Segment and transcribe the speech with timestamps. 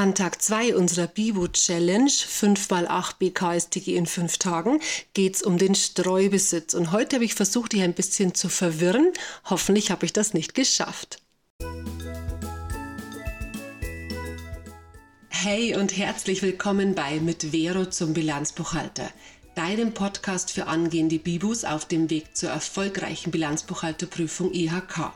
[0.00, 4.80] An Tag 2 unserer Bibu Challenge 5x8 BKSTG in 5 Tagen
[5.12, 6.72] geht es um den Streubesitz.
[6.72, 9.12] Und heute habe ich versucht, dich ein bisschen zu verwirren.
[9.44, 11.20] Hoffentlich habe ich das nicht geschafft.
[15.28, 19.10] Hey und herzlich willkommen bei Mit Vero zum Bilanzbuchhalter,
[19.54, 25.12] deinem Podcast für angehende Bibus auf dem Weg zur erfolgreichen Bilanzbuchhalterprüfung IHK.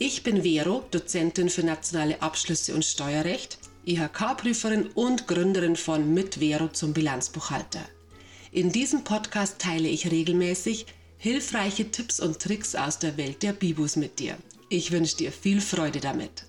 [0.00, 6.68] Ich bin Vero, Dozentin für nationale Abschlüsse und Steuerrecht IHK-Prüferin und Gründerin von Mit Vero
[6.68, 7.84] zum Bilanzbuchhalter.
[8.52, 10.86] In diesem Podcast teile ich regelmäßig
[11.18, 14.36] hilfreiche Tipps und Tricks aus der Welt der Bibus mit dir.
[14.68, 16.44] Ich wünsche dir viel Freude damit.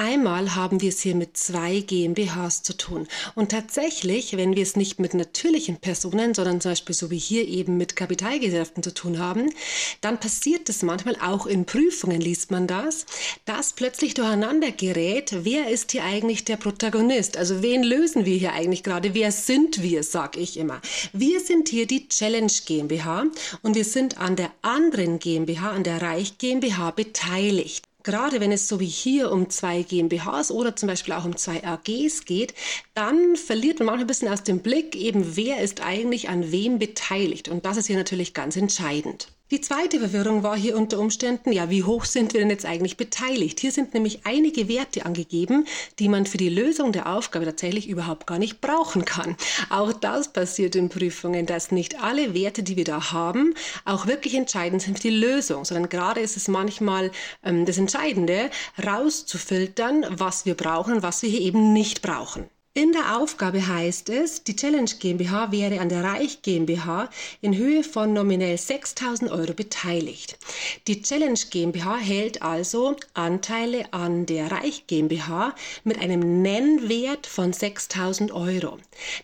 [0.00, 3.06] Einmal haben wir es hier mit zwei GmbHs zu tun.
[3.34, 7.46] Und tatsächlich, wenn wir es nicht mit natürlichen Personen, sondern zum Beispiel so wie hier
[7.46, 9.52] eben mit Kapitalgesellschaften zu tun haben,
[10.00, 13.04] dann passiert es manchmal auch in Prüfungen, liest man das,
[13.44, 17.36] dass plötzlich durcheinander gerät, wer ist hier eigentlich der Protagonist?
[17.36, 19.12] Also wen lösen wir hier eigentlich gerade?
[19.12, 20.80] Wer sind wir, sag ich immer.
[21.12, 23.26] Wir sind hier die Challenge GmbH
[23.60, 27.89] und wir sind an der anderen GmbH, an der Reich GmbH beteiligt.
[28.10, 31.62] Gerade wenn es so wie hier um zwei GmbHs oder zum Beispiel auch um zwei
[31.62, 32.54] AGs geht,
[32.92, 36.80] dann verliert man manchmal ein bisschen aus dem Blick eben, wer ist eigentlich an wem
[36.80, 37.48] beteiligt.
[37.48, 39.28] Und das ist hier natürlich ganz entscheidend.
[39.50, 42.96] Die zweite Verwirrung war hier unter Umständen, ja, wie hoch sind wir denn jetzt eigentlich
[42.96, 43.58] beteiligt?
[43.58, 45.66] Hier sind nämlich einige Werte angegeben,
[45.98, 49.36] die man für die Lösung der Aufgabe tatsächlich überhaupt gar nicht brauchen kann.
[49.68, 54.36] Auch das passiert in Prüfungen, dass nicht alle Werte, die wir da haben, auch wirklich
[54.36, 57.10] entscheidend sind für die Lösung, sondern gerade ist es manchmal
[57.42, 62.48] ähm, das Entscheidende, rauszufiltern, was wir brauchen und was wir hier eben nicht brauchen.
[62.72, 67.82] In der Aufgabe heißt es, die Challenge GmbH wäre an der Reich GmbH in Höhe
[67.82, 70.38] von nominell 6000 Euro beteiligt.
[70.86, 78.30] Die Challenge GmbH hält also Anteile an der Reich GmbH mit einem Nennwert von 6000
[78.30, 78.78] Euro.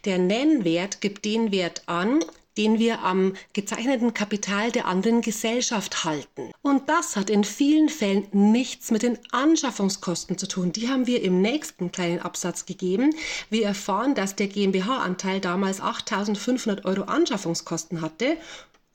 [0.05, 2.25] Der Nennwert gibt den Wert an,
[2.57, 6.53] den wir am gezeichneten Kapital der anderen Gesellschaft halten.
[6.62, 10.72] Und das hat in vielen Fällen nichts mit den Anschaffungskosten zu tun.
[10.72, 13.15] Die haben wir im nächsten kleinen Absatz gegeben.
[13.50, 18.37] Wir erfahren, dass der GmbH-Anteil damals 8.500 Euro Anschaffungskosten hatte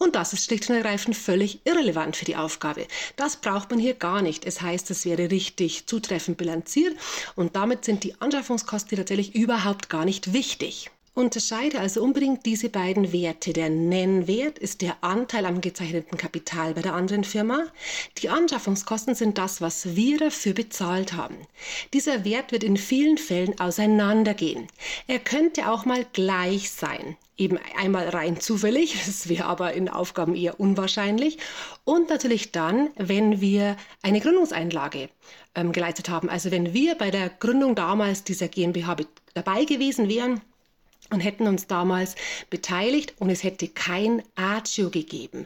[0.01, 2.87] und das ist schlicht und ergreifend völlig irrelevant für die Aufgabe.
[3.17, 4.45] Das braucht man hier gar nicht.
[4.45, 6.97] Es heißt, es wäre richtig zutreffend bilanziert
[7.35, 10.89] und damit sind die Anschaffungskosten tatsächlich überhaupt gar nicht wichtig.
[11.13, 13.51] Unterscheide also unbedingt diese beiden Werte.
[13.51, 17.65] Der Nennwert ist der Anteil am gezeichneten Kapital bei der anderen Firma.
[18.19, 21.35] Die Anschaffungskosten sind das, was wir dafür bezahlt haben.
[21.93, 24.67] Dieser Wert wird in vielen Fällen auseinandergehen.
[25.07, 27.17] Er könnte auch mal gleich sein.
[27.35, 31.39] Eben einmal rein zufällig, das wäre aber in Aufgaben eher unwahrscheinlich.
[31.83, 35.09] Und natürlich dann, wenn wir eine Gründungseinlage
[35.55, 36.29] ähm, geleistet haben.
[36.29, 38.95] Also wenn wir bei der Gründung damals dieser GmbH
[39.33, 40.39] dabei gewesen wären,
[41.11, 42.15] und hätten uns damals
[42.49, 45.45] beteiligt und es hätte kein Agio gegeben.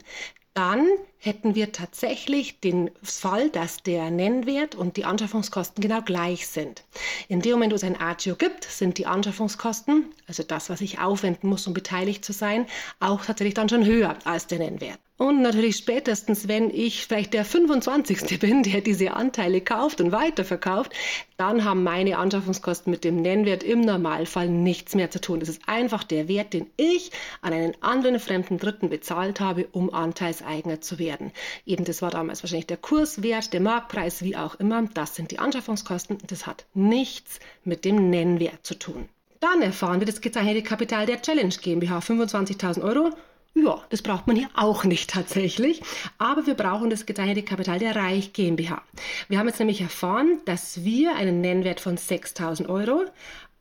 [0.54, 0.88] Dann
[1.18, 6.84] hätten wir tatsächlich den Fall, dass der Nennwert und die Anschaffungskosten genau gleich sind.
[7.28, 10.98] In dem Moment, wo es ein Agio gibt, sind die Anschaffungskosten, also das, was ich
[10.98, 12.66] aufwenden muss, um beteiligt zu sein,
[13.00, 14.98] auch tatsächlich dann schon höher als der Nennwert.
[15.18, 18.38] Und natürlich spätestens, wenn ich vielleicht der 25.
[18.40, 20.92] bin, der diese Anteile kauft und weiterverkauft,
[21.38, 25.40] dann haben meine Anschaffungskosten mit dem Nennwert im Normalfall nichts mehr zu tun.
[25.40, 29.92] Das ist einfach der Wert, den ich an einen anderen fremden Dritten bezahlt habe, um
[29.92, 31.15] Anteilseigner zu werden.
[31.64, 34.82] Eben das war damals wahrscheinlich der Kurswert, der Marktpreis, wie auch immer.
[34.94, 36.18] Das sind die Anschaffungskosten.
[36.26, 39.08] Das hat nichts mit dem Nennwert zu tun.
[39.40, 43.10] Dann erfahren wir das gezeichnete Kapital der Challenge GmbH, 25.000 Euro
[43.58, 45.80] ja, das braucht man hier auch nicht tatsächlich.
[46.18, 48.82] Aber wir brauchen das gezeichnete Kapital der Reich GmbH.
[49.28, 53.06] Wir haben jetzt nämlich erfahren, dass wir einen Nennwert von 6000 Euro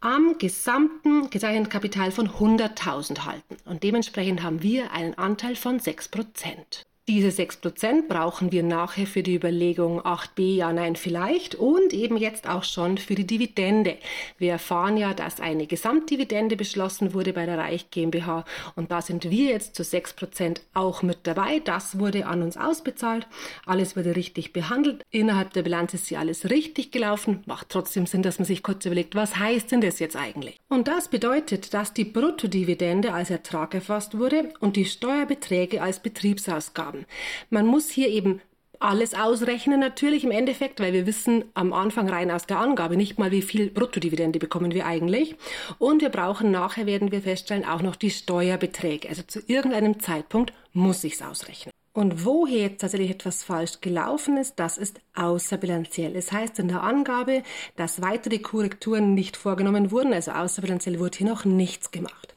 [0.01, 3.55] am gesamten gezeichneten Kapital von 100.000 halten.
[3.63, 6.85] Und dementsprechend haben wir einen Anteil von 6 Prozent.
[7.07, 12.49] Diese 6% brauchen wir nachher für die Überlegung 8b, ja, nein, vielleicht und eben jetzt
[12.49, 13.99] auch schon für die Dividende.
[14.39, 18.43] Wir erfahren ja, dass eine Gesamtdividende beschlossen wurde bei der Reich GmbH
[18.75, 21.59] und da sind wir jetzt zu 6% auch mit dabei.
[21.59, 23.27] Das wurde an uns ausbezahlt.
[23.67, 25.03] Alles wurde richtig behandelt.
[25.11, 27.43] Innerhalb der Bilanz ist hier alles richtig gelaufen.
[27.45, 30.59] Macht trotzdem Sinn, dass man sich kurz überlegt, was heißt denn das jetzt eigentlich?
[30.69, 36.94] Und das bedeutet, dass die Bruttodividende als Ertrag erfasst wurde und die Steuerbeträge als Betriebsausgaben
[36.95, 37.05] haben.
[37.49, 38.41] Man muss hier eben
[38.79, 43.17] alles ausrechnen natürlich im Endeffekt, weil wir wissen am Anfang rein aus der Angabe nicht
[43.17, 45.35] mal, wie viel Bruttodividende bekommen wir eigentlich.
[45.79, 49.07] Und wir brauchen nachher, werden wir feststellen, auch noch die Steuerbeträge.
[49.07, 51.71] Also zu irgendeinem Zeitpunkt muss ich es ausrechnen.
[51.93, 56.13] Und wo hier jetzt tatsächlich etwas falsch gelaufen ist, das ist außerbilanziell.
[56.17, 57.41] Es heißt in der Angabe,
[57.77, 62.34] dass weitere Korrekturen nicht vorgenommen wurden, also außerbilanziell wurde hier noch nichts gemacht.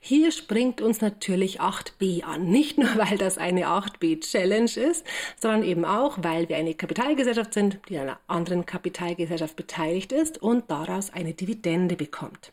[0.00, 2.48] Hier springt uns natürlich 8b an.
[2.48, 5.04] Nicht nur, weil das eine 8b-Challenge ist,
[5.40, 10.40] sondern eben auch, weil wir eine Kapitalgesellschaft sind, die an einer anderen Kapitalgesellschaft beteiligt ist
[10.40, 12.52] und daraus eine Dividende bekommt.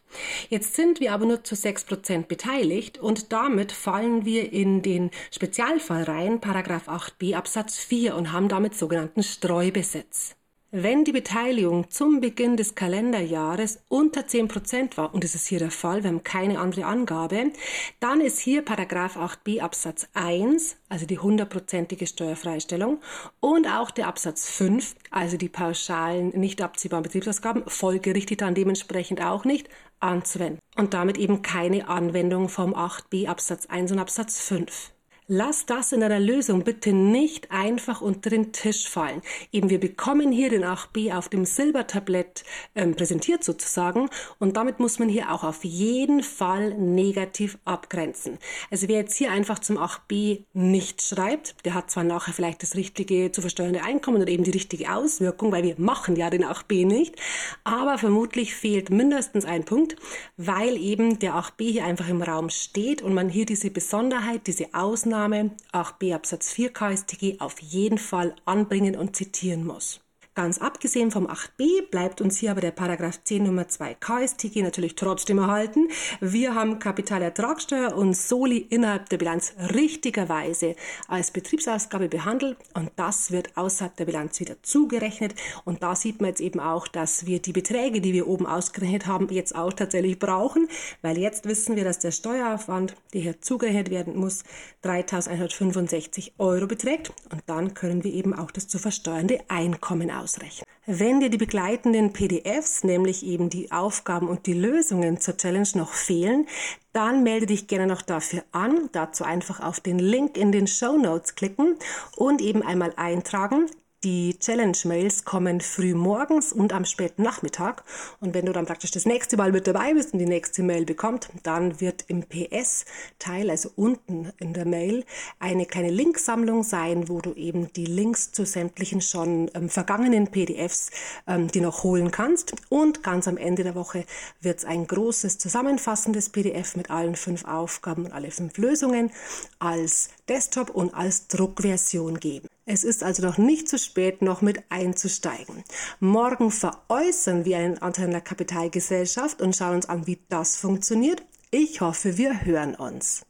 [0.50, 6.04] Jetzt sind wir aber nur zu 6% beteiligt und damit fallen wir in den Spezialfall
[6.04, 10.36] rein, Paragraph 8b Absatz 4 und haben damit sogenannten Streubesitz.
[10.78, 15.60] Wenn die Beteiligung zum Beginn des Kalenderjahres unter 10 Prozent war, und das ist hier
[15.60, 17.54] der Fall, wir haben keine andere Angabe,
[18.02, 23.00] dann ist hier Paragraph 8b Absatz 1, also die hundertprozentige Steuerfreistellung,
[23.40, 29.46] und auch der Absatz 5, also die pauschalen nicht abziehbaren Betriebsausgaben, folgerichtig dann dementsprechend auch
[29.46, 29.70] nicht
[30.02, 30.60] anzuwenden.
[30.76, 34.92] Und damit eben keine Anwendung vom 8b Absatz 1 und Absatz 5.
[35.28, 39.24] Lass das in deiner Lösung bitte nicht einfach unter den Tisch fallen.
[39.52, 42.44] Eben wir bekommen hier den 8b auf dem Silbertablett
[42.76, 44.08] ähm, präsentiert sozusagen
[44.38, 48.38] und damit muss man hier auch auf jeden Fall negativ abgrenzen.
[48.70, 52.76] Also wer jetzt hier einfach zum 8b nicht schreibt, der hat zwar nachher vielleicht das
[52.76, 56.86] richtige zu versteuernde Einkommen oder eben die richtige Auswirkung, weil wir machen ja den 8b
[56.86, 57.16] nicht,
[57.64, 59.96] aber vermutlich fehlt mindestens ein Punkt,
[60.38, 64.68] weil eben der 8b hier einfach im Raum steht und man hier diese Besonderheit, diese
[64.74, 70.02] Ausnahme Stellungnahme 8b Absatz 4 KStG auf jeden Fall anbringen und zitieren muss.
[70.36, 74.96] Ganz abgesehen vom 8b bleibt uns hier aber der Paragraph 10 Nummer 2 KStG natürlich
[74.96, 75.88] trotzdem erhalten.
[76.20, 80.76] Wir haben Kapitalertragssteuer und Soli innerhalb der Bilanz richtigerweise
[81.08, 82.58] als Betriebsausgabe behandelt.
[82.74, 85.36] Und das wird außerhalb der Bilanz wieder zugerechnet.
[85.64, 89.08] Und da sieht man jetzt eben auch, dass wir die Beträge, die wir oben ausgerechnet
[89.08, 90.68] haben, jetzt auch tatsächlich brauchen,
[91.02, 94.44] weil jetzt wissen wir, dass der Steueraufwand, der hier zugerechnet werden muss,
[94.84, 97.14] 3.165 Euro beträgt.
[97.32, 100.66] Und dann können wir eben auch das zu versteuernde Einkommen ausrechnen ausrechnen.
[100.88, 105.94] Wenn dir die begleitenden PDFs, nämlich eben die Aufgaben und die Lösungen zur Challenge noch
[105.94, 106.48] fehlen,
[106.94, 108.90] dann melde dich gerne noch dafür an.
[108.92, 111.78] Dazu einfach auf den Link in den Show Notes klicken
[112.16, 113.68] und eben einmal eintragen.
[114.06, 117.84] Die Challenge-Mails kommen früh morgens und am späten Nachmittag.
[118.20, 120.86] Und wenn du dann praktisch das nächste Mal mit dabei bist und die nächste Mail
[120.86, 125.06] bekommst, dann wird im PS-Teil, also unten in der Mail,
[125.40, 130.92] eine kleine Linksammlung sein, wo du eben die Links zu sämtlichen schon ähm, vergangenen PDFs
[131.26, 132.54] ähm, die noch holen kannst.
[132.70, 134.06] Und ganz am Ende der Woche
[134.40, 139.10] wird es ein großes zusammenfassendes PDF mit allen fünf Aufgaben und alle fünf Lösungen
[139.58, 142.50] als Desktop und als Druckversion geben.
[142.68, 145.64] Es ist also noch nicht zu spät, noch mit einzusteigen.
[146.00, 151.22] Morgen veräußern wir einen Anteil einer Kapitalgesellschaft und schauen uns an, wie das funktioniert.
[151.52, 153.24] Ich hoffe, wir hören uns.